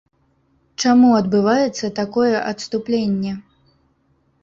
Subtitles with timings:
[0.83, 3.39] Чаму адбываецца такое адступленне?